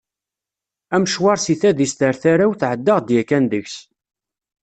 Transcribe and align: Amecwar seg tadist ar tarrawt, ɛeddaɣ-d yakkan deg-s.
Amecwar 0.95 1.37
seg 1.41 1.57
tadist 1.61 1.99
ar 2.07 2.15
tarrawt, 2.21 2.61
ɛeddaɣ-d 2.71 3.07
yakkan 3.15 3.45
deg-s. 3.51 3.77